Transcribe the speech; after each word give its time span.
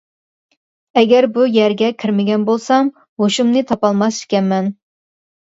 ئەگەر 1.01 1.27
بۇ 1.35 1.45
يەرگە 1.55 1.89
كىرمىگەن 2.05 2.47
بولسام، 2.49 2.91
ھوشۇمنى 3.25 3.65
تاپالماس 3.75 4.21
ئىكەنمەن. 4.25 4.73